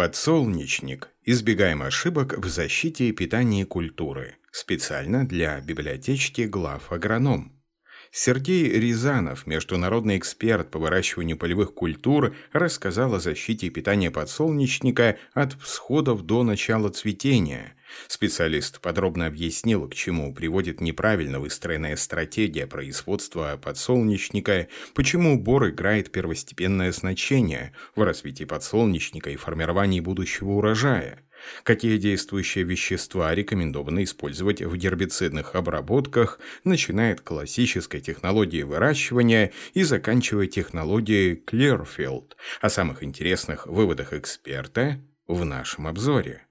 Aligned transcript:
Подсолнечник. 0.00 1.10
Избегаем 1.26 1.82
ошибок 1.82 2.38
в 2.38 2.48
защите 2.48 3.10
и 3.10 3.12
питании 3.12 3.64
культуры. 3.64 4.38
Специально 4.50 5.28
для 5.28 5.60
библиотечки 5.60 6.40
глав 6.46 6.90
агроном. 6.90 7.59
Сергей 8.12 8.68
Рязанов, 8.68 9.46
международный 9.46 10.18
эксперт 10.18 10.68
по 10.72 10.80
выращиванию 10.80 11.36
полевых 11.36 11.74
культур, 11.74 12.34
рассказал 12.52 13.14
о 13.14 13.20
защите 13.20 13.68
и 13.68 13.70
питании 13.70 14.08
подсолнечника 14.08 15.16
от 15.32 15.52
всходов 15.60 16.22
до 16.22 16.42
начала 16.42 16.88
цветения. 16.88 17.76
Специалист 18.08 18.80
подробно 18.80 19.26
объяснил, 19.26 19.88
к 19.88 19.94
чему 19.94 20.34
приводит 20.34 20.80
неправильно 20.80 21.38
выстроенная 21.38 21.94
стратегия 21.94 22.66
производства 22.66 23.56
подсолнечника, 23.62 24.66
почему 24.94 25.40
бор 25.40 25.68
играет 25.68 26.10
первостепенное 26.10 26.90
значение 26.90 27.72
в 27.94 28.02
развитии 28.02 28.44
подсолнечника 28.44 29.30
и 29.30 29.36
формировании 29.36 30.00
будущего 30.00 30.50
урожая. 30.50 31.22
Какие 31.62 31.98
действующие 31.98 32.64
вещества 32.64 33.34
рекомендовано 33.34 34.04
использовать 34.04 34.62
в 34.62 34.76
гербицидных 34.76 35.54
обработках, 35.54 36.40
начиная 36.64 37.14
от 37.14 37.20
классической 37.20 38.00
технологии 38.00 38.62
выращивания 38.62 39.52
и 39.74 39.82
заканчивая 39.82 40.46
технологией 40.46 41.42
Clearfield. 41.46 42.32
О 42.60 42.68
самых 42.68 43.02
интересных 43.02 43.66
выводах 43.66 44.12
эксперта 44.12 45.00
в 45.26 45.44
нашем 45.44 45.86
обзоре. 45.86 46.46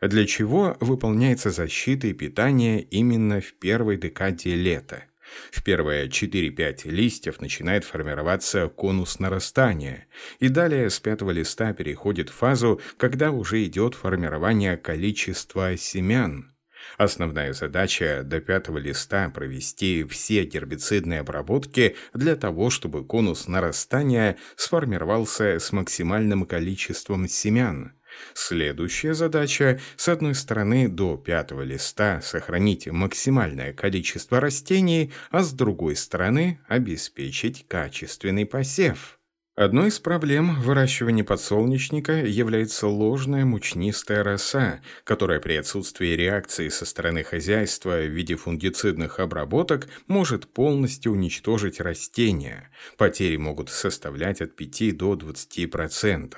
Для 0.00 0.26
чего 0.26 0.76
выполняется 0.80 1.50
защита 1.50 2.06
и 2.06 2.12
питание 2.12 2.82
именно 2.82 3.40
в 3.40 3.52
первой 3.54 3.96
декаде 3.96 4.54
лета? 4.54 5.07
В 5.50 5.62
первые 5.62 6.08
4-5 6.08 6.88
листьев 6.90 7.40
начинает 7.40 7.84
формироваться 7.84 8.68
конус 8.68 9.18
нарастания, 9.18 10.06
и 10.38 10.48
далее 10.48 10.90
с 10.90 11.00
пятого 11.00 11.30
листа 11.30 11.72
переходит 11.72 12.30
в 12.30 12.34
фазу, 12.34 12.80
когда 12.96 13.30
уже 13.30 13.64
идет 13.64 13.94
формирование 13.94 14.76
количества 14.76 15.76
семян. 15.76 16.54
Основная 16.96 17.52
задача 17.52 18.22
до 18.24 18.40
пятого 18.40 18.78
листа 18.78 19.28
провести 19.30 20.04
все 20.04 20.44
гербицидные 20.44 21.20
обработки 21.20 21.96
для 22.14 22.36
того, 22.36 22.70
чтобы 22.70 23.04
конус 23.04 23.46
нарастания 23.46 24.36
сформировался 24.56 25.58
с 25.58 25.72
максимальным 25.72 26.46
количеством 26.46 27.28
семян– 27.28 27.92
Следующая 28.34 29.14
задача, 29.14 29.80
с 29.96 30.08
одной 30.08 30.34
стороны, 30.34 30.88
до 30.88 31.16
пятого 31.16 31.62
листа 31.62 32.20
сохранить 32.20 32.86
максимальное 32.86 33.72
количество 33.72 34.40
растений, 34.40 35.12
а 35.30 35.42
с 35.42 35.52
другой 35.52 35.96
стороны, 35.96 36.60
обеспечить 36.68 37.66
качественный 37.68 38.46
посев. 38.46 39.17
Одной 39.58 39.88
из 39.88 39.98
проблем 39.98 40.60
выращивания 40.60 41.24
подсолнечника 41.24 42.12
является 42.12 42.86
ложная 42.86 43.44
мучнистая 43.44 44.22
роса, 44.22 44.80
которая 45.02 45.40
при 45.40 45.54
отсутствии 45.54 46.14
реакции 46.14 46.68
со 46.68 46.86
стороны 46.86 47.24
хозяйства 47.24 48.00
в 48.00 48.06
виде 48.06 48.36
фунгицидных 48.36 49.18
обработок 49.18 49.88
может 50.06 50.46
полностью 50.46 51.10
уничтожить 51.10 51.80
растения. 51.80 52.70
Потери 52.96 53.36
могут 53.36 53.70
составлять 53.70 54.40
от 54.40 54.54
5 54.54 54.96
до 54.96 55.14
20%. 55.14 56.34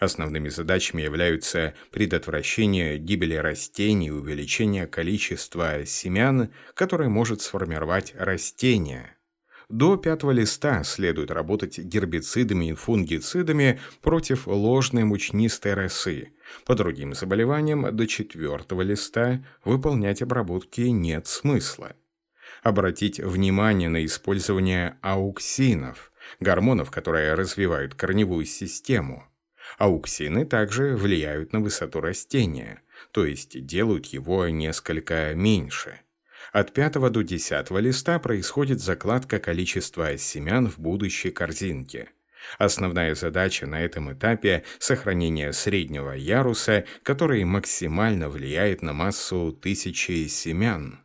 Основными 0.00 0.48
задачами 0.48 1.02
являются 1.02 1.74
предотвращение 1.92 2.98
гибели 2.98 3.36
растений 3.36 4.08
и 4.08 4.10
увеличение 4.10 4.88
количества 4.88 5.86
семян, 5.86 6.50
которое 6.74 7.08
может 7.08 7.40
сформировать 7.40 8.14
растение. 8.18 9.13
До 9.74 9.96
пятого 9.96 10.30
листа 10.30 10.84
следует 10.84 11.32
работать 11.32 11.80
гербицидами 11.80 12.66
и 12.66 12.74
фунгицидами 12.74 13.80
против 14.02 14.46
ложной 14.46 15.02
мучнистой 15.02 15.74
росы. 15.74 16.28
По 16.64 16.76
другим 16.76 17.12
заболеваниям 17.12 17.96
до 17.96 18.06
четвертого 18.06 18.82
листа 18.82 19.44
выполнять 19.64 20.22
обработки 20.22 20.82
нет 20.82 21.26
смысла. 21.26 21.96
Обратить 22.62 23.18
внимание 23.18 23.88
на 23.88 24.04
использование 24.04 24.96
ауксинов, 25.02 26.12
гормонов, 26.38 26.92
которые 26.92 27.34
развивают 27.34 27.96
корневую 27.96 28.44
систему. 28.44 29.24
Ауксины 29.78 30.44
также 30.46 30.94
влияют 30.94 31.52
на 31.52 31.58
высоту 31.58 32.00
растения, 32.00 32.80
то 33.10 33.26
есть 33.26 33.66
делают 33.66 34.06
его 34.06 34.48
несколько 34.48 35.34
меньше. 35.34 35.98
От 36.54 36.72
пятого 36.72 37.10
до 37.10 37.22
десятого 37.22 37.78
листа 37.78 38.20
происходит 38.20 38.80
закладка 38.80 39.40
количества 39.40 40.16
семян 40.16 40.68
в 40.68 40.78
будущей 40.78 41.32
корзинке. 41.32 42.10
Основная 42.58 43.16
задача 43.16 43.66
на 43.66 43.80
этом 43.82 44.12
этапе– 44.12 44.62
сохранение 44.78 45.52
среднего 45.52 46.12
яруса, 46.12 46.84
который 47.02 47.42
максимально 47.42 48.28
влияет 48.28 48.82
на 48.82 48.92
массу 48.92 49.50
тысячи 49.50 50.28
семян. 50.28 51.00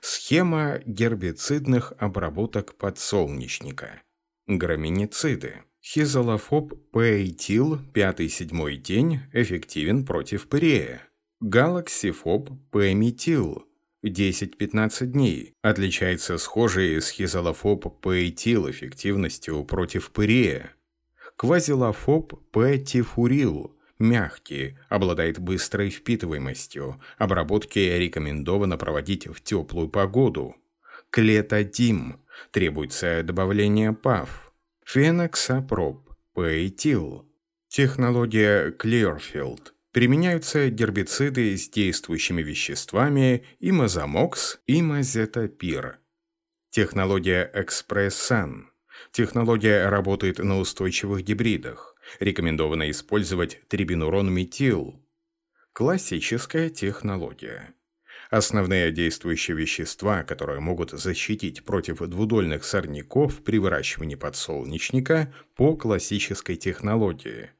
Схема 0.00 0.80
гербицидных 0.86 1.92
обработок 1.98 2.74
подсолнечника. 2.76 4.00
Граминициды. 4.46 5.56
Хизолофоб 5.82 6.72
пейтил 6.90 7.78
5-7 7.92 8.76
день 8.76 9.20
эффективен 9.34 10.06
против 10.06 10.48
пырея. 10.48 11.02
Галаксифоб 11.40 12.48
пеметил 12.72 13.65
10-15 14.08 15.06
дней. 15.06 15.54
Отличается 15.62 16.38
схожей 16.38 17.00
с 17.00 17.10
хизолофоб 17.10 18.00
пейтил 18.00 18.70
эффективностью 18.70 19.64
против 19.64 20.10
пырея. 20.10 20.72
Квазилофоб 21.36 22.34
петифурил 22.50 23.76
мягкий, 23.98 24.78
обладает 24.88 25.38
быстрой 25.38 25.90
впитываемостью. 25.90 27.00
Обработки 27.18 27.78
рекомендовано 27.78 28.76
проводить 28.76 29.26
в 29.26 29.42
теплую 29.42 29.88
погоду. 29.88 30.56
Клетодим. 31.10 32.20
Требуется 32.50 33.22
добавление 33.22 33.92
ПАВ. 33.92 34.52
Феноксапроп. 34.84 36.10
Пейтил. 36.34 37.26
Технология 37.68 38.70
Clearfield 38.70 39.72
применяются 39.96 40.68
гербициды 40.68 41.56
с 41.56 41.70
действующими 41.70 42.42
веществами 42.42 43.46
имазомокс 43.60 44.60
и 44.66 44.82
мазетапир. 44.82 46.00
Технология 46.68 47.50
экспрессан. 47.54 48.68
Технология 49.10 49.88
работает 49.88 50.36
на 50.36 50.58
устойчивых 50.58 51.22
гибридах. 51.22 51.96
Рекомендовано 52.20 52.90
использовать 52.90 53.66
трибинурон-метил. 53.68 55.02
Классическая 55.72 56.68
технология. 56.68 57.72
Основные 58.28 58.92
действующие 58.92 59.56
вещества, 59.56 60.24
которые 60.24 60.60
могут 60.60 60.90
защитить 60.90 61.64
против 61.64 62.00
двудольных 62.00 62.64
сорняков 62.64 63.42
при 63.42 63.58
выращивании 63.58 64.16
подсолнечника 64.16 65.32
по 65.54 65.74
классической 65.74 66.56
технологии. 66.56 67.52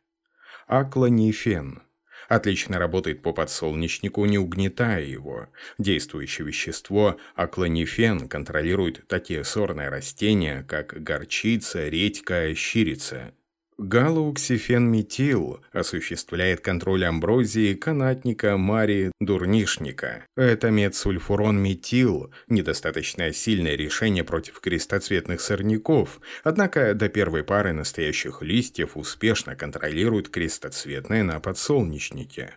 Аклонифен– 0.66 1.80
Отлично 2.28 2.78
работает 2.78 3.22
по 3.22 3.32
подсолнечнику, 3.32 4.25
не 4.25 4.38
угнетая 4.38 5.03
его. 5.03 5.48
Действующее 5.78 6.47
вещество 6.47 7.19
аклонифен 7.34 8.28
контролирует 8.28 9.06
такие 9.06 9.44
сорные 9.44 9.88
растения, 9.88 10.65
как 10.69 11.03
горчица, 11.03 11.88
редька, 11.88 12.54
щирица. 12.54 13.32
Галоуксифенметил 13.78 15.60
осуществляет 15.70 16.62
контроль 16.62 17.04
амброзии, 17.04 17.75
канатника, 17.75 18.56
мари, 18.56 19.12
дурнишника. 19.20 20.25
Это 20.34 20.70
метсульфурон-метил– 20.70 22.32
недостаточно 22.48 23.31
сильное 23.34 23.76
решение 23.76 24.25
против 24.25 24.60
крестоцветных 24.60 25.42
сорняков, 25.42 26.20
однако 26.42 26.94
до 26.94 27.10
первой 27.10 27.44
пары 27.44 27.75
настоящих 27.75 28.41
листьев 28.41 28.97
успешно 28.97 29.54
контролирует 29.56 30.31
крестоцветные 30.31 31.22
на 31.22 31.38
подсолнечнике. 31.38 32.54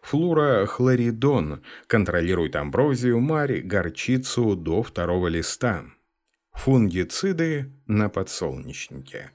Флурохлоридон 0.00 1.62
контролирует 1.86 2.56
амброзию, 2.56 3.20
мари, 3.20 3.60
горчицу 3.60 4.56
до 4.56 4.82
второго 4.82 5.28
листа. 5.28 5.84
Фунгициды 6.52 7.70
на 7.86 8.08
подсолнечнике. 8.08 9.30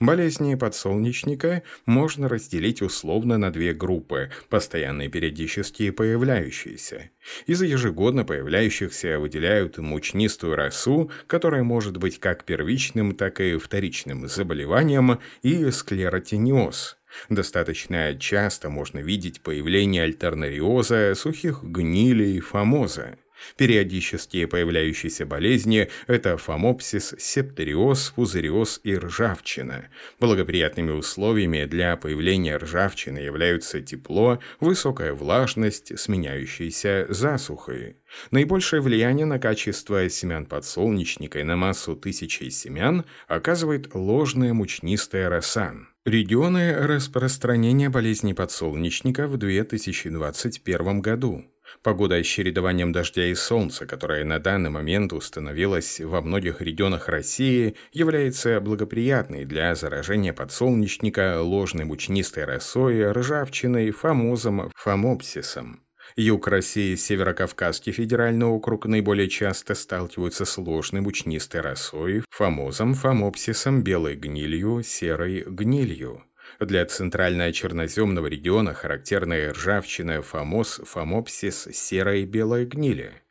Болезни 0.00 0.54
подсолнечника 0.54 1.62
можно 1.86 2.28
разделить 2.28 2.82
условно 2.82 3.38
на 3.38 3.52
две 3.52 3.72
группы– 3.72 4.30
постоянные 4.48 5.08
периодические 5.08 5.92
появляющиеся. 5.92 7.10
Из 7.46 7.62
ежегодно 7.62 8.24
появляющихся 8.24 9.18
выделяют 9.18 9.78
мучнистую 9.78 10.56
росу, 10.56 11.10
которая 11.26 11.62
может 11.62 11.96
быть 11.96 12.20
как 12.20 12.44
первичным, 12.44 13.14
так 13.14 13.40
и 13.40 13.56
вторичным 13.56 14.28
заболеванием, 14.28 15.20
и 15.42 15.70
склеротиниоз. 15.70 16.98
Достаточно 17.28 18.14
часто 18.18 18.68
можно 18.68 18.98
видеть 18.98 19.40
появление 19.40 20.02
альтернариоза, 20.02 21.14
сухих 21.14 21.62
гнилей, 21.62 22.40
фомоза. 22.40 23.16
Периодически 23.56 24.44
появляющиеся 24.46 25.26
болезни– 25.26 25.88
это 26.06 26.36
фомопсис, 26.36 27.14
септериоз, 27.18 28.12
пузыриоз 28.14 28.80
и 28.84 28.96
ржавчина. 28.96 29.88
Благоприятными 30.20 30.90
условиями 30.90 31.64
для 31.64 31.96
появления 31.96 32.56
ржавчины 32.56 33.18
являются 33.18 33.80
тепло, 33.80 34.40
высокая 34.60 35.12
влажность, 35.12 35.98
сменяющаяся 35.98 37.06
засухой. 37.08 37.96
Наибольшее 38.30 38.80
влияние 38.80 39.26
на 39.26 39.38
качество 39.38 40.08
семян 40.08 40.46
подсолнечника 40.46 41.40
и 41.40 41.42
на 41.42 41.56
массу 41.56 41.96
тысячи 41.96 42.48
семян 42.48 43.04
оказывает 43.26 43.94
ложная 43.94 44.52
мучнистая 44.52 45.28
роса. 45.28 45.74
Регионы 46.04 46.72
распространения 46.72 47.90
болезни 47.90 48.32
подсолнечника 48.32 49.26
в 49.26 49.38
2021 49.38 51.00
году. 51.00 51.44
Погода 51.82 52.22
с 52.22 52.26
чередованием 52.26 52.92
дождя 52.92 53.26
и 53.26 53.34
солнца, 53.34 53.86
которая 53.86 54.24
на 54.24 54.38
данный 54.38 54.70
момент 54.70 55.12
установилась 55.12 56.00
во 56.00 56.20
многих 56.20 56.60
регионах 56.60 57.08
России, 57.08 57.76
является 57.92 58.60
благоприятной 58.60 59.44
для 59.44 59.74
заражения 59.74 60.32
подсолнечника 60.32 61.40
ложной 61.40 61.84
мучнистой 61.84 62.44
росой, 62.44 63.10
ржавчиной, 63.12 63.90
фомозом, 63.90 64.70
фомопсисом. 64.74 65.86
Юг 66.14 66.48
России 66.48 66.94
Северокавказский 66.94 67.92
федеральный 67.92 68.46
округ 68.46 68.86
наиболее 68.86 69.28
часто 69.28 69.74
сталкиваются 69.74 70.44
с 70.44 70.56
ложной 70.56 71.02
мучнистой 71.02 71.60
росой, 71.60 72.22
фомозом, 72.30 72.94
фомопсисом, 72.94 73.82
белой 73.82 74.14
гнилью, 74.14 74.82
серой 74.82 75.44
гнилью. 75.46 76.22
Для 76.60 76.84
центрально-черноземного 76.84 78.26
региона 78.26 78.72
характерная 78.72 79.52
ржавчина, 79.52 80.22
фомоз, 80.22 80.80
фомопсис, 80.84 81.68
серая 81.72 82.18
и 82.18 82.24
белая 82.24 82.64
гнили. 82.64 83.22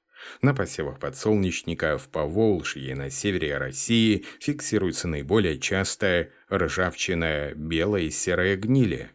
На 0.41 0.53
посевах 0.53 0.99
подсолнечника 0.99 1.97
в 1.97 2.07
Поволжье 2.09 2.91
и 2.91 2.93
на 2.93 3.09
севере 3.09 3.57
России 3.57 4.25
фиксируется 4.39 5.07
наиболее 5.07 5.59
частая 5.59 6.31
ржавчина, 6.51 7.53
белая 7.55 8.03
и 8.03 8.09
серая 8.09 8.55
гнили. 8.55 9.11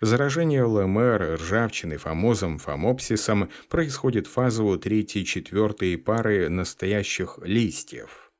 Заражение 0.00 0.64
ЛМР 0.64 1.36
ржавчиной, 1.40 1.98
фомозом, 1.98 2.58
фомопсисом 2.58 3.50
происходит 3.68 4.26
в 4.26 4.32
фазу 4.32 4.76
3-4 4.76 5.98
пары 5.98 6.48
настоящих 6.48 7.38
листьев. 7.42 8.32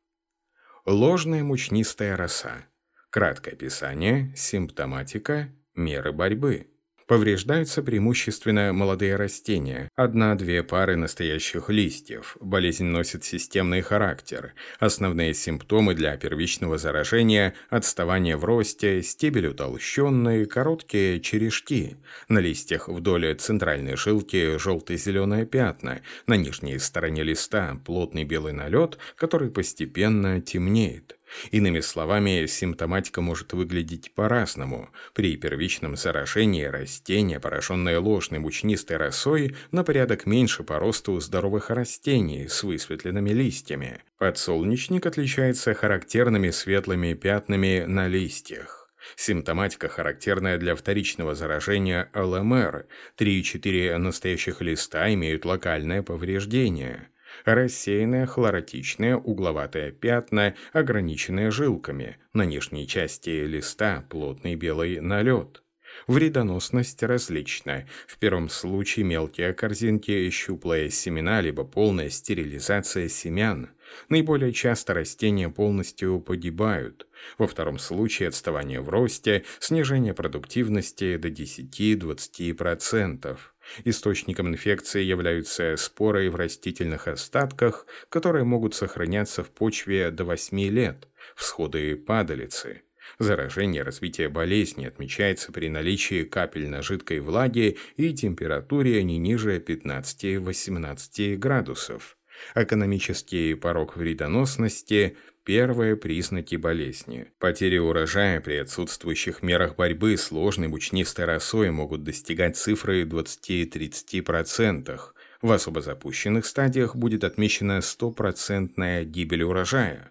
Ложная 0.85 1.43
мучнистая 1.43 2.17
роса. 2.17 2.67
Краткое 3.15 3.53
описание, 3.53 4.33
симптоматика, 4.35 5.49
меры 5.77 6.11
борьбы. 6.11 6.67
Повреждаются 7.07 7.81
преимущественно 7.81 8.73
молодые 8.73 9.15
растения, 9.15 9.89
одна-две 9.95 10.65
пары 10.65 10.97
настоящих 10.97 11.71
листьев. 11.71 12.37
Болезнь 12.41 12.87
носит 12.87 13.23
системный 13.23 13.83
характер. 13.83 14.55
Основные 14.81 15.33
симптомы 15.33 15.95
для 15.95 16.17
первичного 16.17 16.77
заражения– 16.77 17.55
отставание 17.71 18.37
в 18.37 18.45
росте, 18.45 19.01
стебель 19.05 19.47
утолщенный, 19.47 20.45
короткие 20.47 21.21
черешки. 21.21 21.99
На 22.27 22.41
листьях 22.41 22.89
вдоль 22.89 23.37
центральной 23.37 23.95
жилки 23.95 24.59
желто-зеленые 24.59 25.47
пятна, 25.47 26.01
на 26.27 26.35
нижней 26.35 26.81
стороне 26.81 27.23
листа 27.23 27.81
плотный 27.85 28.25
белый 28.25 28.55
налет, 28.55 28.99
который 29.15 29.53
постепенно 29.53 30.41
темнеет. 30.41 31.17
Иными 31.51 31.81
словами, 31.81 32.47
симптоматика 32.47 33.21
может 33.21 33.53
выглядеть 33.53 34.13
по-разному. 34.15 34.91
При 35.15 35.37
первичном 35.37 35.97
заражении 35.97 36.65
растения, 36.65 37.41
пораженное 37.41 37.99
ложной 38.01 38.41
мучнистой 38.41 38.97
росой, 38.97 39.57
на 39.71 39.85
порядок 39.85 40.27
меньше 40.27 40.63
по 40.63 40.79
росту 40.79 41.19
здоровых 41.21 41.71
растений 41.71 42.49
с 42.49 42.63
высветленными 42.63 43.31
листьями. 43.31 44.01
Подсолнечник 44.19 45.07
отличается 45.07 45.75
характерными 45.75 46.51
светлыми 46.51 47.15
пятнами 47.15 47.85
на 47.87 48.09
листьях. 48.09 48.89
Симптоматика 49.17 49.89
характерная 49.89 50.57
для 50.57 50.75
вторичного 50.75 51.35
заражения 51.35 52.11
ЛМР. 52.15 52.87
3-4 53.19 53.99
настоящих 53.99 54.63
листа 54.63 55.13
имеют 55.13 55.45
локальное 55.45 56.03
повреждение 56.03 57.09
рассеянные 57.45 58.27
хлоротичные 58.27 59.17
угловатые 59.17 59.93
пятна, 59.93 60.55
ограниченные 60.73 61.51
жилками, 61.51 62.19
на 62.33 62.45
нижней 62.45 62.87
части 62.87 63.31
листа 63.31 64.05
плотный 64.09 64.55
белый 64.55 65.01
налет. 65.01 65.65
Вредоносность 66.07 67.03
различна. 67.03 67.89
В 68.07 68.19
первом 68.19 68.51
случае 68.51 69.05
мелкие 69.05 69.55
корзинки, 69.55 70.31
щуплые 70.31 70.91
семена, 70.91 71.41
либо 71.41 71.65
полная 71.65 72.11
стерилизация 72.11 73.09
семян. 73.09 73.71
Наиболее 74.09 74.53
часто 74.53 74.95
растения 74.95 75.49
полностью 75.49 76.21
погибают. 76.21 77.07
Во 77.39 77.47
втором 77.47 77.79
случае 77.79 78.29
отставание 78.29 78.81
в 78.81 78.89
росте, 78.89 79.45
снижение 79.61 80.15
продуктивности 80.15 81.17
до 81.17 81.29
10-20%. 81.29 83.39
Источником 83.85 84.49
инфекции 84.49 85.03
являются 85.03 85.77
споры 85.77 86.31
в 86.31 86.37
растительных 86.37 87.09
остатках, 87.09 87.87
которые 88.09 88.45
могут 88.45 88.75
сохраняться 88.75 89.43
в 89.43 89.51
почве 89.51 90.11
до 90.11 90.25
8 90.25 90.59
лет, 90.71 91.09
всходы 91.35 91.97
падалицы. 91.97 92.83
Заражение 93.19 93.83
развития 93.83 94.29
болезни 94.29 94.87
отмечается 94.87 95.53
при 95.53 95.69
наличии 95.69 96.25
капельно-жидкой 96.25 97.21
влаги 97.21 97.79
и 97.97 98.13
температуре 98.13 99.03
не 99.03 99.19
ниже 99.19 99.59
15-18 99.59 101.37
градусов. 101.37 102.17
Экономический 102.55 103.55
порог 103.55 103.97
вредоносности 103.97 105.17
Первые 105.45 105.97
признаки 105.97 106.57
болезни. 106.57 107.27
Потери 107.39 107.77
урожая 107.77 108.41
при 108.41 108.55
отсутствующих 108.57 109.43
мерах 109.43 109.77
борьбы 109.77 110.17
с 110.17 110.33
ложной 110.33 110.69
мучнистой 110.69 111.27
росой 111.27 111.71
могут 111.71 112.03
достигать 112.03 112.57
цифры 112.57 113.03
20-30%. 113.03 115.01
В 115.43 115.53
особо 115.53 115.83
запущенных 115.83 116.47
стадиях 116.47 116.97
будет 116.97 117.25
отмечена 117.25 117.83
стопроцентная 117.83 119.05
гибель 119.05 119.43
урожая. 119.43 120.11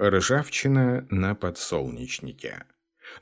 Ржавчина 0.00 1.06
на 1.10 1.34
подсолнечнике. 1.34 2.64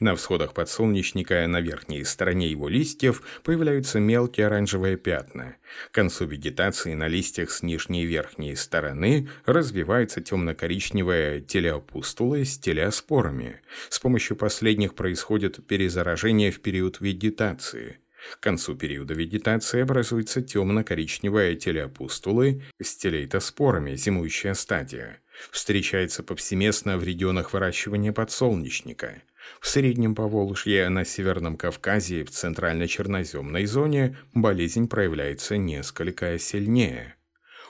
На 0.00 0.16
всходах 0.16 0.54
подсолнечника 0.54 1.46
на 1.46 1.60
верхней 1.60 2.04
стороне 2.04 2.48
его 2.48 2.69
листьев 2.69 3.22
появляются 3.42 4.00
мелкие 4.00 4.46
оранжевые 4.46 4.96
пятна. 4.96 5.56
К 5.90 5.94
концу 5.94 6.26
вегетации 6.26 6.94
на 6.94 7.08
листьях 7.08 7.50
с 7.50 7.62
нижней 7.62 8.02
и 8.02 8.06
верхней 8.06 8.56
стороны 8.56 9.28
развиваются 9.46 10.20
темно-коричневые 10.20 11.40
телеопустулы 11.40 12.44
с 12.44 12.58
телеоспорами. 12.58 13.60
С 13.88 13.98
помощью 13.98 14.36
последних 14.36 14.94
происходит 14.94 15.66
перезаражение 15.66 16.50
в 16.50 16.60
период 16.60 17.00
вегетации. 17.00 17.98
К 18.32 18.40
концу 18.40 18.75
периода 18.75 19.14
вегетации 19.14 19.82
образуются 19.82 20.40
темно-коричневые 20.40 21.56
телеопустулы 21.56 22.62
с 22.80 22.97
телейтоспорами, 22.97 23.94
зимующая 23.97 24.54
стадия. 24.54 25.20
Встречается 25.50 26.23
повсеместно 26.23 26.97
в 26.97 27.04
регионах 27.04 27.52
выращивания 27.52 28.12
подсолнечника– 28.12 29.23
в 29.60 29.68
Среднем 29.68 30.14
Поволжье, 30.14 30.88
на 30.88 31.04
Северном 31.04 31.56
Кавказе 31.56 32.20
и 32.20 32.24
в 32.24 32.30
Центрально-Черноземной 32.30 33.66
зоне 33.66 34.16
болезнь 34.32 34.88
проявляется 34.88 35.56
несколько 35.56 36.38
сильнее. 36.38 37.16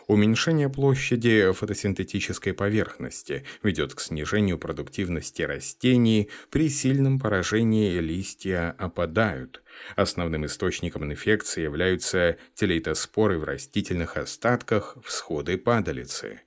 Уменьшение 0.06 0.68
площади 0.68 1.50
фотосинтетической 1.52 2.52
поверхности 2.52 3.44
ведет 3.62 3.94
к 3.94 4.00
снижению 4.00 4.58
продуктивности 4.58 5.40
растений, 5.42 6.28
при 6.50 6.68
сильном 6.68 7.18
поражении 7.18 7.98
листья 7.98 8.74
опадают. 8.78 9.62
Основным 9.96 10.44
источником 10.44 11.04
инфекции 11.04 11.62
являются 11.62 12.36
телейтоспоры 12.54 13.38
в 13.38 13.44
растительных 13.44 14.18
остатках, 14.18 14.98
всходы 15.02 15.56
падалицы. 15.56 16.42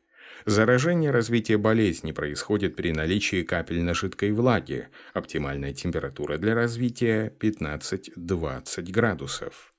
Заражение 0.47 1.11
развития 1.11 1.57
болезни 1.57 2.13
происходит 2.13 2.77
при 2.77 2.93
наличии 2.93 3.43
капельно-жидкой 3.43 4.31
влаги. 4.31 4.87
Оптимальная 5.13 5.73
температура 5.73 6.37
для 6.37 6.55
развития 6.55 7.33
15-20 7.37 8.89
градусов. 8.89 9.73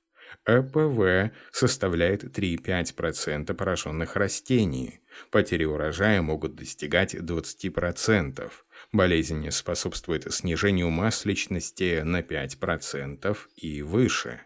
ЭПВ 0.45 1.31
составляет 1.51 2.23
3-5% 2.23 3.51
пораженных 3.55 4.15
растений. 4.15 4.99
Потери 5.31 5.63
урожая 5.63 6.21
могут 6.21 6.53
достигать 6.53 7.15
20%. 7.15 8.51
Болезнь 8.91 9.49
способствует 9.49 10.31
снижению 10.31 10.91
масличности 10.91 12.03
на 12.03 12.21
5% 12.21 13.35
и 13.55 13.81
выше. 13.81 14.41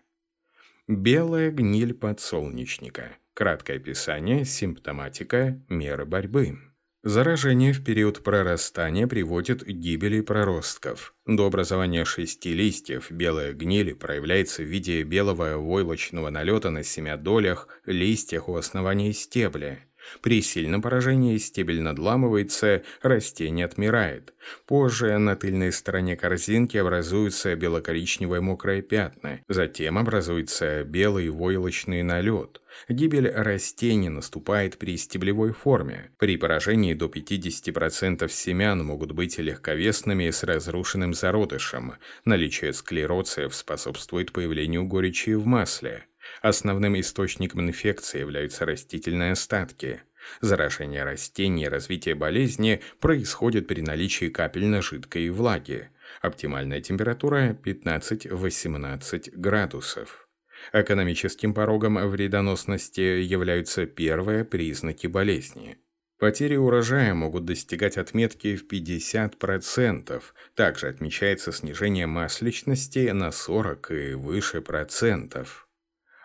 Белая 0.88 1.52
гниль 1.52 1.94
подсолнечника– 1.94 3.18
Краткое 3.34 3.78
описание, 3.78 4.46
симптоматика, 4.46 5.60
меры 5.68 6.06
борьбы. 6.06 6.60
Заражение 7.06 7.74
в 7.74 7.84
период 7.84 8.24
прорастания 8.24 9.08
приводит 9.08 9.64
к 9.64 9.68
гибели 9.68 10.22
проростков. 10.22 11.16
До 11.26 11.48
образования 11.48 12.06
шести 12.06 12.54
листьев 12.54 13.12
белая 13.12 13.54
гниль 13.54 13.94
проявляется 13.96 14.62
в 14.62 14.68
виде 14.68 15.04
белого 15.04 15.58
войлочного 15.58 16.30
налета 16.30 16.70
на 16.70 16.84
семядолях, 16.84 17.68
листьях 17.86 18.48
у 18.48 18.56
основания 18.56 19.12
стебля. 19.12 19.80
При 20.22 20.42
сильном 20.42 20.82
поражении 20.82 21.38
стебель 21.38 21.82
надламывается, 21.82 22.84
растение 23.02 23.66
отмирает. 23.66 24.34
Позже 24.66 25.18
на 25.18 25.36
тыльной 25.36 25.72
стороне 25.72 26.16
корзинки 26.16 26.78
образуются 26.78 27.56
бело-коричневые 27.56 28.42
мокрые 28.42 28.82
пятна. 28.82 29.42
Затем 29.48 29.98
образуется 29.98 30.84
белый 30.84 31.30
войлочный 31.30 32.04
налет. 32.04 32.62
Гибель 32.90 33.30
растений 33.30 34.10
наступает 34.10 34.78
при 34.78 34.98
стеблевой 34.98 35.54
форме. 35.54 36.12
При 36.18 36.38
поражении 36.38 36.94
до 36.94 37.06
50% 37.06 38.30
семян 38.30 38.84
могут 38.84 39.12
быть 39.12 39.38
легковесными 39.38 40.30
с 40.30 40.44
разрушенным 40.44 41.14
зародышем. 41.14 41.94
Наличие 42.26 42.74
склероциев 42.74 43.54
способствует 43.56 44.32
появлению 44.32 44.86
горечи 44.86 45.34
в 45.34 45.46
масле. 45.46 46.06
Основным 46.42 47.00
источником 47.00 47.62
инфекции 47.62 48.20
являются 48.20 48.66
растительные 48.66 49.34
остатки. 49.34 50.02
Заражение 50.42 51.04
растений 51.04 51.66
и 51.66 51.70
развитие 51.70 52.16
болезни 52.16 52.82
происходит 53.00 53.68
при 53.68 53.82
наличии 53.82 54.30
капельно-жидкой 54.30 55.30
влаги. 55.30 55.90
Оптимальная 56.22 56.82
температура 56.82 57.58
15-18 57.64 59.32
градусов. 59.36 60.28
Экономическим 60.72 61.54
порогом 61.54 61.96
вредоносности 62.08 63.02
являются 63.02 63.86
первые 63.86 64.46
признаки 64.46 65.08
болезни. 65.08 65.78
Потери 66.20 66.56
урожая 66.56 67.14
могут 67.14 67.44
достигать 67.44 67.98
отметки 67.98 68.56
в 68.56 68.66
50%. 68.66 70.24
Также 70.56 70.88
отмечается 70.88 71.52
снижение 71.52 72.08
масличности 72.08 73.10
на 73.10 73.32
40 73.32 73.92
и 73.92 74.14
выше 74.14 74.62
процентов. 74.62 75.68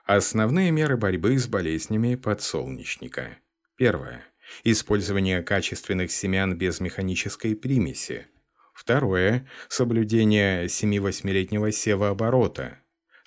Основные 0.08 0.70
меры 0.70 0.96
борьбы 0.96 1.36
с 1.38 1.46
болезнями 1.48 2.14
подсолнечника. 2.14 3.40
Первое. 3.76 4.24
Использование 4.64 5.42
качественных 5.42 6.10
семян 6.10 6.56
без 6.56 6.80
механической 6.80 7.54
примеси. 7.54 8.26
Второе. 8.72 9.46
Соблюдение 9.68 10.64
7-8-летнего 10.64 11.70
севооборота. 11.72 12.78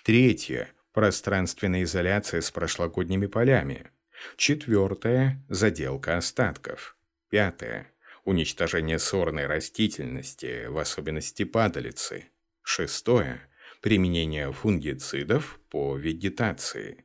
Третье. 0.03 0.69
Пространственная 0.91 1.83
изоляция 1.83 2.41
с 2.41 2.49
прошлогодними 2.49 3.27
полями. 3.27 3.91
Четвертое. 4.35 5.45
Заделка 5.49 6.17
остатков. 6.17 6.97
Пятое. 7.29 7.91
Уничтожение 8.25 8.97
сорной 8.97 9.45
растительности, 9.45 10.65
в 10.65 10.79
особенности 10.79 11.43
падалицы. 11.43 12.25
Шестое 12.63 13.50
применение 13.81 14.51
фунгицидов 14.53 15.59
по 15.69 15.97
вегетации. 15.97 17.03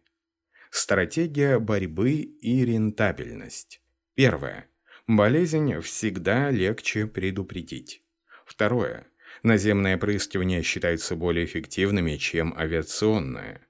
Стратегия 0.71 1.59
борьбы 1.59 2.13
и 2.21 2.65
рентабельность. 2.65 3.81
Первое. 4.15 4.69
Болезнь 5.07 5.81
всегда 5.81 6.51
легче 6.51 7.07
предупредить. 7.07 8.03
Второе. 8.45 9.07
Наземное 9.43 9.97
опрыскивание 9.97 10.63
считается 10.63 11.17
более 11.17 11.47
эффективными, 11.47 12.17
чем 12.17 12.55
авиационное. 12.57 13.67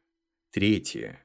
Третье. 0.50 1.24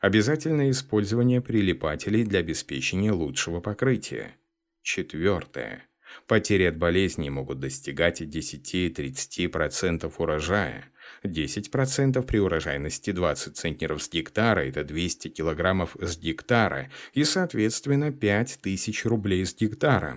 Обязательное 0.00 0.70
использование 0.70 1.40
прилипателей 1.40 2.24
для 2.24 2.40
обеспечения 2.40 3.12
лучшего 3.12 3.60
покрытия. 3.60 4.36
Четвертое. 4.82 5.86
Потери 6.26 6.64
от 6.64 6.76
болезней 6.76 7.30
могут 7.30 7.60
достигать 7.60 8.20
10-30% 8.22 10.12
урожая, 10.16 10.90
10% 11.24 12.22
при 12.22 12.38
урожайности 12.38 13.12
20 13.12 13.56
центнеров 13.56 14.02
с 14.02 14.10
гектара– 14.10 14.60
это 14.68 14.84
200 14.84 15.28
килограммов 15.28 15.96
с 16.00 16.18
гектара 16.18 16.90
и, 17.12 17.24
соответственно, 17.24 18.12
5000 18.12 19.04
рублей 19.06 19.44
с 19.44 19.54
гектара. 19.54 20.16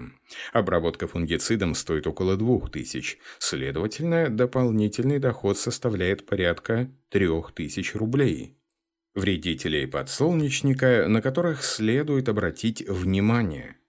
Обработка 0.52 1.08
фунгицидом 1.08 1.76
стоит 1.76 2.08
около 2.08 2.38
2000, 2.38 3.18
следовательно, 3.40 4.30
дополнительный 4.30 5.20
доход 5.20 5.58
составляет 5.58 6.26
порядка 6.26 6.90
3000 7.10 7.98
рублей. 7.98 8.58
Вредителей 9.16 9.88
подсолнечника, 9.88 11.06
на 11.08 11.22
которых 11.22 11.64
следует 11.64 12.30
обратить 12.30 12.88
внимание– 12.88 13.76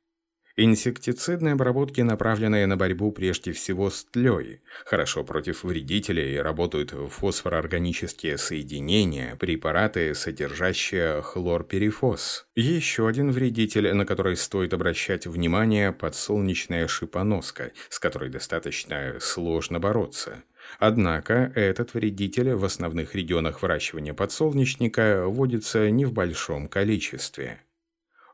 Инсектицидные 0.57 1.55
обработки, 1.55 2.01
направленные 2.01 2.69
на 2.69 2.77
борьбу 2.77 3.11
прежде 3.11 3.51
всего 3.51 3.91
с 3.91 4.05
тлей, 4.05 4.61
хорошо 4.85 5.25
против 5.25 5.65
вредителей 5.65 6.41
работают 6.41 6.93
фосфороорганические 6.93 8.39
соединения, 8.39 9.35
препараты, 9.35 10.15
содержащие 10.15 11.23
хлорперифос. 11.23 12.47
Еще 12.55 13.09
один 13.09 13.33
вредитель, 13.33 13.93
на 13.95 14.07
который 14.07 14.37
стоит 14.37 14.73
обращать 14.73 15.27
внимание, 15.27 15.91
подсолнечная 15.91 16.87
шипоноска, 16.87 17.73
с 17.89 17.99
которой 17.99 18.31
достаточно 18.31 19.17
сложно 19.21 19.81
бороться. 19.81 20.45
Однако 20.79 21.51
этот 21.57 21.95
вредитель 21.95 22.55
в 22.55 22.65
основных 22.65 23.17
регионах 23.17 23.61
выращивания 23.61 24.15
подсолнечника 24.15 25.25
вводится 25.27 25.91
не 25.91 26.05
в 26.05 26.13
большом 26.13 26.69
количестве. 26.69 27.61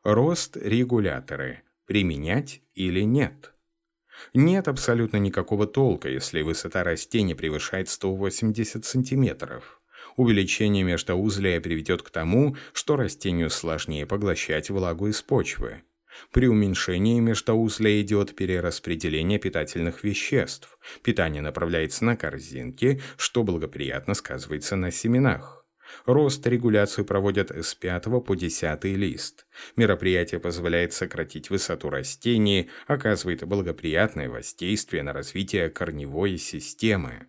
Рост 0.04 0.58
регуляторы– 0.58 1.62
применять 1.90 2.62
или 2.76 3.00
нет. 3.00 3.52
Нет 4.32 4.68
абсолютно 4.68 5.16
никакого 5.16 5.66
толка, 5.66 6.08
если 6.08 6.40
высота 6.40 6.84
растения 6.84 7.34
превышает 7.34 7.88
180 7.88 8.84
сантиметров. 8.84 9.80
Увеличение 10.16 10.84
междоузлия 10.84 11.60
приведет 11.60 12.02
к 12.02 12.10
тому, 12.10 12.56
что 12.74 12.94
растению 12.94 13.50
сложнее 13.50 14.06
поглощать 14.06 14.70
влагу 14.70 15.08
из 15.08 15.20
почвы. 15.20 15.82
При 16.30 16.46
уменьшении 16.46 17.18
междоузлия 17.18 18.00
идет 18.02 18.36
перераспределение 18.36 19.40
питательных 19.40 20.04
веществ. 20.04 20.78
Питание 21.02 21.42
направляется 21.42 22.04
на 22.04 22.16
корзинки, 22.16 23.02
что 23.16 23.42
благоприятно 23.42 24.14
сказывается 24.14 24.76
на 24.76 24.92
семенах. 24.92 25.59
Рост 26.06 26.46
регуляцию 26.46 27.04
проводят 27.04 27.50
с 27.50 27.74
5 27.74 28.04
по 28.24 28.34
10 28.34 28.84
лист. 28.84 29.46
Мероприятие 29.76 30.40
позволяет 30.40 30.92
сократить 30.92 31.50
высоту 31.50 31.90
растений, 31.90 32.70
оказывает 32.86 33.44
благоприятное 33.44 34.28
воздействие 34.28 35.02
на 35.02 35.12
развитие 35.12 35.70
корневой 35.70 36.38
системы. 36.38 37.26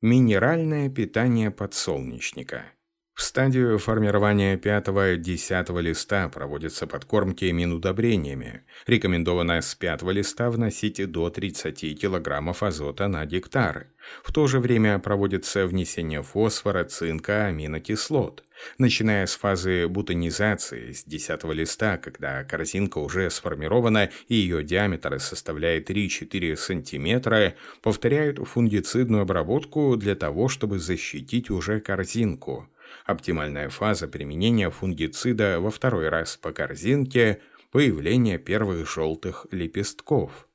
Минеральное 0.00 0.88
питание 0.88 1.50
подсолнечника– 1.50 2.64
в 3.20 3.22
стадию 3.22 3.78
формирования 3.78 4.56
пятого-десятого 4.56 5.80
листа 5.80 6.30
проводятся 6.30 6.86
подкормки 6.86 7.44
минудобрениями. 7.44 8.62
Рекомендовано 8.86 9.60
с 9.60 9.74
пятого 9.74 10.10
листа 10.10 10.50
вносить 10.50 11.04
до 11.12 11.28
30 11.28 12.00
кг 12.00 12.56
азота 12.62 13.08
на 13.08 13.26
гектар. 13.26 13.88
В 14.24 14.32
то 14.32 14.46
же 14.46 14.58
время 14.58 14.98
проводится 14.98 15.66
внесение 15.66 16.22
фосфора, 16.22 16.84
цинка, 16.84 17.48
аминокислот. 17.48 18.42
Начиная 18.78 19.26
с 19.26 19.34
фазы 19.34 19.86
бутонизации 19.86 20.92
с 20.92 21.04
10 21.04 21.44
листа, 21.52 21.98
когда 21.98 22.42
корзинка 22.44 22.98
уже 22.98 23.28
сформирована 23.28 24.08
и 24.28 24.34
ее 24.34 24.64
диаметр 24.64 25.20
составляет 25.20 25.90
3-4 25.90 26.56
см, 26.56 27.54
повторяют 27.82 28.38
фунгицидную 28.48 29.22
обработку 29.22 29.96
для 29.98 30.14
того, 30.14 30.48
чтобы 30.48 30.78
защитить 30.78 31.50
уже 31.50 31.80
корзинку. 31.80 32.66
Оптимальная 33.06 33.68
фаза 33.68 34.08
применения 34.08 34.70
фунгицида 34.70 35.60
во 35.60 35.70
второй 35.70 36.08
раз 36.08 36.36
по 36.36 36.52
корзинке– 36.52 37.40
появление 37.70 38.38
первых 38.38 38.90
желтых 38.90 39.46
лепестков. 39.50 40.48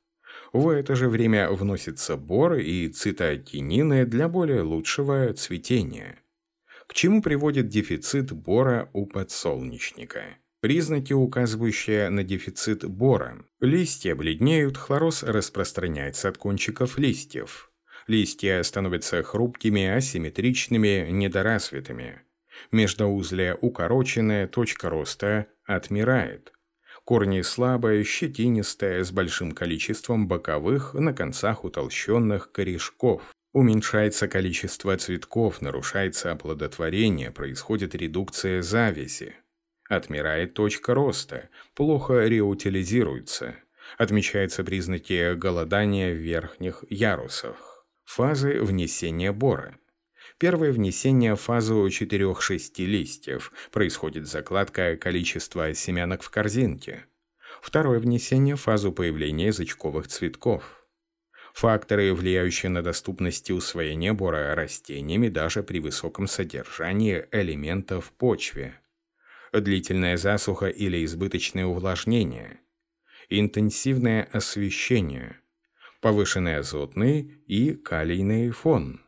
В 0.52 0.68
это 0.68 0.94
же 0.94 1.08
время 1.08 1.50
вносятся 1.50 2.16
бор 2.16 2.54
и 2.54 2.88
цитокинины 2.88 4.06
для 4.06 4.28
более 4.28 4.62
лучшего 4.62 5.32
цветения. 5.34 6.20
К 6.86 6.94
чему 6.94 7.20
приводит 7.20 7.68
дефицит 7.68 8.32
бора 8.32 8.90
у 8.92 9.06
подсолнечника? 9.06 10.22
Признаки, 10.60 11.12
указывающие 11.12 12.08
на 12.10 12.22
дефицит 12.22 12.84
бора. 12.84 13.44
Листья 13.60 14.14
бледнеют, 14.14 14.76
хлороз 14.76 15.22
распространяется 15.22 16.28
от 16.28 16.38
кончиков 16.38 16.98
листьев. 16.98 17.70
Листья 18.06 18.62
становятся 18.62 19.22
хрупкими, 19.22 19.84
асимметричными, 19.84 21.08
недоразвитыми. 21.10 22.25
Междоузлие 22.72 23.56
укороченное, 23.60 24.46
точка 24.46 24.90
роста 24.90 25.46
отмирает. 25.64 26.52
Корни 27.04 27.40
слабые, 27.42 28.02
щетинистые, 28.02 29.04
с 29.04 29.12
большим 29.12 29.52
количеством 29.52 30.26
боковых, 30.26 30.94
на 30.94 31.12
концах 31.12 31.64
утолщенных 31.64 32.50
корешков. 32.50 33.22
Уменьшается 33.52 34.28
количество 34.28 34.96
цветков, 34.96 35.62
нарушается 35.62 36.32
оплодотворение, 36.32 37.30
происходит 37.30 37.94
редукция 37.94 38.60
завязи. 38.60 39.36
Отмирает 39.88 40.54
точка 40.54 40.94
роста, 40.94 41.48
плохо 41.74 42.26
реутилизируется. 42.26 43.54
Отмечаются 43.98 44.64
признаки 44.64 45.34
голодания 45.34 46.12
в 46.12 46.16
верхних 46.16 46.84
ярусах. 46.90 47.86
Фазы 48.04 48.60
внесения 48.60 49.32
бора. 49.32 49.76
Первое 50.38 50.70
внесение 50.70 51.34
в 51.34 51.40
фазу 51.40 51.86
4-6 51.86 52.84
листьев. 52.84 53.52
Происходит 53.72 54.26
закладка 54.26 54.96
количества 54.98 55.72
семянок 55.72 56.22
в 56.22 56.28
корзинке. 56.28 57.06
Второе 57.62 58.00
внесение 58.00 58.56
фазу 58.56 58.92
появления 58.92 59.46
язычковых 59.46 60.08
цветков. 60.08 60.86
Факторы, 61.54 62.12
влияющие 62.12 62.68
на 62.68 62.82
доступность 62.82 63.48
и 63.48 63.54
усвоение 63.54 64.12
бора 64.12 64.54
растениями 64.54 65.28
даже 65.28 65.62
при 65.62 65.80
высоком 65.80 66.26
содержании 66.26 67.26
элементов 67.32 68.06
в 68.06 68.12
почве. 68.12 68.78
Длительная 69.54 70.18
засуха 70.18 70.66
или 70.66 71.02
избыточное 71.06 71.64
увлажнение. 71.64 72.60
Интенсивное 73.30 74.28
освещение. 74.30 75.40
Повышенный 76.02 76.58
азотный 76.58 77.42
и 77.46 77.72
калийный 77.72 78.50
фон. 78.50 79.05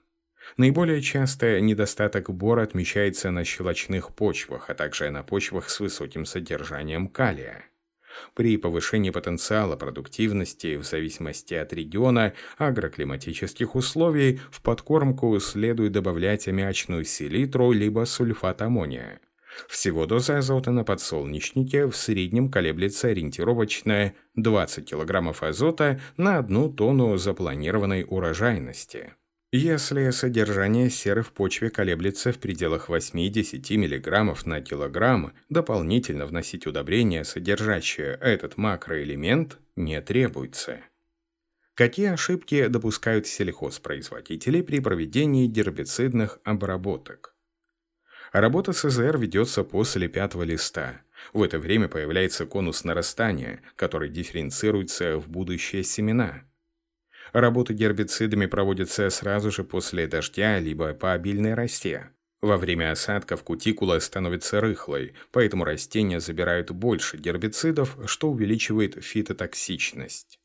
Наиболее 0.56 1.02
часто 1.02 1.60
недостаток 1.60 2.30
бора 2.30 2.62
отмечается 2.62 3.30
на 3.30 3.44
щелочных 3.44 4.14
почвах, 4.14 4.70
а 4.70 4.74
также 4.74 5.10
на 5.10 5.22
почвах 5.22 5.68
с 5.68 5.80
высоким 5.80 6.24
содержанием 6.24 7.08
калия. 7.08 7.64
При 8.34 8.56
повышении 8.56 9.10
потенциала 9.10 9.76
продуктивности 9.76 10.76
в 10.76 10.84
зависимости 10.84 11.54
от 11.54 11.72
региона 11.72 12.34
агроклиматических 12.56 13.74
условий 13.74 14.40
в 14.50 14.62
подкормку 14.62 15.38
следует 15.38 15.92
добавлять 15.92 16.48
аммиачную 16.48 17.04
селитру 17.04 17.72
либо 17.72 18.04
сульфат 18.04 18.62
аммония. 18.62 19.20
Всего 19.68 20.06
доза 20.06 20.38
азота 20.38 20.70
на 20.70 20.84
подсолнечнике 20.84 21.86
в 21.86 21.96
среднем 21.96 22.50
колеблется 22.50 23.08
ориентировочно 23.08 24.14
20 24.36 24.88
кг 24.88 25.34
азота 25.40 26.00
на 26.16 26.38
одну 26.38 26.70
тонну 26.72 27.16
запланированной 27.16 28.04
урожайности. 28.08 29.14
Если 29.50 30.10
содержание 30.10 30.90
серы 30.90 31.22
в 31.22 31.32
почве 31.32 31.70
колеблется 31.70 32.32
в 32.32 32.38
пределах 32.38 32.90
8-10 32.90 33.78
мг 33.78 34.44
на 34.44 34.60
килограмм, 34.60 35.32
дополнительно 35.48 36.26
вносить 36.26 36.66
удобрения, 36.66 37.24
содержащие 37.24 38.18
этот 38.20 38.58
макроэлемент, 38.58 39.56
не 39.74 40.02
требуется. 40.02 40.80
Какие 41.72 42.08
ошибки 42.12 42.66
допускают 42.66 43.26
сельхозпроизводители 43.26 44.60
при 44.60 44.80
проведении 44.80 45.46
гербицидных 45.46 46.40
обработок? 46.44 47.34
Работа 48.32 48.74
СЗР 48.74 49.16
ведется 49.16 49.64
после 49.64 50.08
пятого 50.08 50.42
листа. 50.42 51.00
В 51.32 51.42
это 51.42 51.58
время 51.58 51.88
появляется 51.88 52.44
конус 52.44 52.84
нарастания, 52.84 53.62
который 53.76 54.10
дифференцируется 54.10 55.16
в 55.16 55.30
будущие 55.30 55.84
семена– 55.84 56.42
Работа 57.32 57.74
гербицидами 57.74 58.46
проводится 58.46 59.10
сразу 59.10 59.50
же 59.50 59.64
после 59.64 60.06
дождя, 60.06 60.58
либо 60.58 60.94
по 60.94 61.12
обильной 61.12 61.54
росте. 61.54 62.10
Во 62.40 62.56
время 62.56 62.92
осадков 62.92 63.42
кутикула 63.42 63.98
становится 63.98 64.60
рыхлой, 64.60 65.14
поэтому 65.32 65.64
растения 65.64 66.20
забирают 66.20 66.70
больше 66.70 67.16
гербицидов, 67.16 67.98
что 68.06 68.30
увеличивает 68.30 69.02
фитотоксичность. 69.04 70.38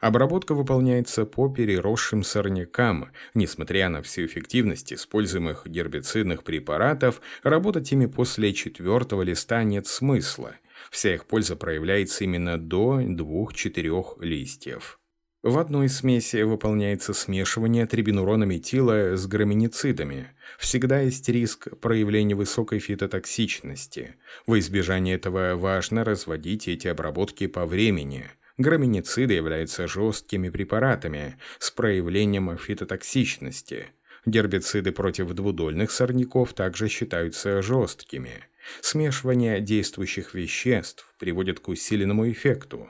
Обработка 0.00 0.54
выполняется 0.54 1.24
по 1.24 1.48
переросшим 1.48 2.22
сорнякам. 2.22 3.10
Несмотря 3.34 3.88
на 3.88 4.02
всю 4.02 4.26
эффективность 4.26 4.92
используемых 4.92 5.66
гербицидных 5.66 6.44
препаратов, 6.44 7.20
работать 7.42 7.90
ими 7.92 8.06
после 8.06 8.52
четвертого 8.52 9.22
листа 9.22 9.62
нет 9.64 9.86
смысла. 9.86 10.56
Вся 10.90 11.14
их 11.14 11.26
польза 11.26 11.56
проявляется 11.56 12.24
именно 12.24 12.58
до 12.58 13.00
2-4 13.00 14.22
листьев. 14.24 15.00
В 15.44 15.58
одной 15.58 15.90
смеси 15.90 16.40
выполняется 16.40 17.12
смешивание 17.12 17.84
трибинурона-метила 17.84 19.14
с 19.14 19.26
граминицидами. 19.26 20.28
Всегда 20.58 21.00
есть 21.00 21.28
риск 21.28 21.68
проявления 21.80 22.34
высокой 22.34 22.78
фитотоксичности. 22.78 24.14
Во 24.46 24.58
избежание 24.58 25.16
этого 25.16 25.54
важно 25.56 26.02
разводить 26.02 26.66
эти 26.66 26.88
обработки 26.88 27.46
по 27.46 27.66
времени. 27.66 28.24
Граминициды 28.56 29.34
являются 29.34 29.86
жесткими 29.86 30.48
препаратами 30.48 31.36
с 31.58 31.70
проявлением 31.70 32.56
фитотоксичности. 32.56 33.88
Гербициды 34.24 34.92
против 34.92 35.30
двудольных 35.34 35.90
сорняков 35.90 36.54
также 36.54 36.88
считаются 36.88 37.60
жесткими. 37.60 38.46
Смешивание 38.80 39.60
действующих 39.60 40.32
веществ 40.32 41.14
приводит 41.18 41.60
к 41.60 41.68
усиленному 41.68 42.30
эффекту. 42.30 42.88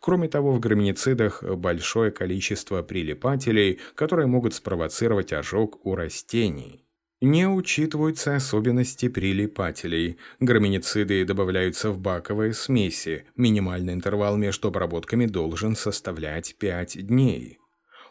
Кроме 0.00 0.28
того, 0.28 0.52
в 0.52 0.60
граминицидах 0.60 1.42
большое 1.42 2.10
количество 2.10 2.82
прилипателей, 2.82 3.80
которые 3.94 4.26
могут 4.26 4.54
спровоцировать 4.54 5.32
ожог 5.32 5.84
у 5.84 5.94
растений. 5.94 6.86
Не 7.22 7.48
учитываются 7.48 8.36
особенности 8.36 9.08
прилипателей. 9.08 10.18
Граминициды 10.38 11.24
добавляются 11.24 11.90
в 11.90 11.98
баковые 11.98 12.52
смеси. 12.52 13.24
Минимальный 13.36 13.94
интервал 13.94 14.36
между 14.36 14.68
обработками 14.68 15.24
должен 15.24 15.76
составлять 15.76 16.56
5 16.58 17.06
дней. 17.06 17.58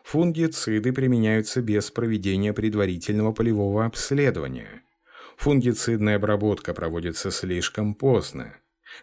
Фунгициды 0.04 0.92
применяются 0.92 1.62
без 1.62 1.92
проведения 1.92 2.52
предварительного 2.52 3.32
полевого 3.32 3.86
обследования. 3.86 4.82
Фунгицидная 5.38 6.16
обработка 6.16 6.74
проводится 6.74 7.30
слишком 7.30 7.94
поздно. 7.94 8.56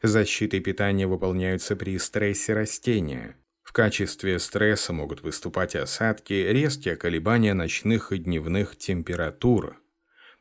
Защита 0.02 0.57
и 0.57 0.61
питание 0.61 1.07
выполняются 1.07 1.76
при 1.76 1.98
стрессе 1.98 2.55
растения. 2.55 3.37
В 3.62 3.72
качестве 3.72 4.38
стресса 4.38 4.92
могут 4.92 5.22
выступать 5.22 5.76
осадки, 5.76 6.33
резкие 6.33 6.96
колебания 6.96 7.55
ночных 7.55 8.12
и 8.12 8.18
дневных 8.18 8.76
температур. 8.76 9.81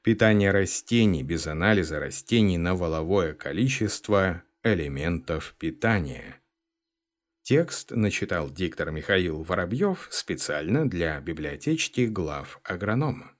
Питание 0.04 0.52
растений 0.52 1.24
без 1.24 1.48
анализа 1.48 2.00
растений 2.00 2.58
на 2.58 2.76
воловое 2.76 3.34
количество 3.34 4.44
элементов 4.64 5.56
питания. 5.60 6.42
Текст 7.44 7.92
начитал 7.92 8.50
диктор 8.50 8.92
Михаил 8.92 9.44
Воробьев 9.44 10.08
специально 10.12 10.90
для 10.90 11.20
библиотечки 11.20 12.02
глав 12.02 12.60
агронома. 12.64 13.32